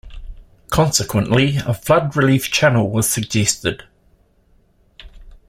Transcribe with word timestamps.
Consequently, 0.71 1.57
a 1.57 1.75
flood 1.75 2.15
relief 2.17 2.49
channel 2.49 2.89
was 2.89 3.07
suggested. 3.07 3.83